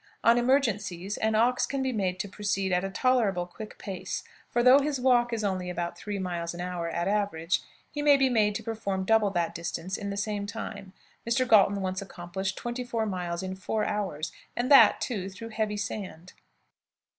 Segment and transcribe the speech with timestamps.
[0.23, 4.63] On emergencies, an ox can be made to proceed at a tolerable quick pace; for,
[4.63, 8.17] though his walk is only about three miles an hour at an average, he may
[8.17, 10.93] be made to perform double that distance in the same time.
[11.23, 11.47] Mr.
[11.47, 16.33] Galton once accomplished 24 miles in four hours, and that, too, through heavy sand!"